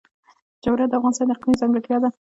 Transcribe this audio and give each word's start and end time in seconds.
جواهرات 0.63 0.89
د 0.91 0.93
افغانستان 0.99 1.27
د 1.27 1.31
اقلیم 1.35 1.59
ځانګړتیا 1.61 1.97
ده. 2.03 2.09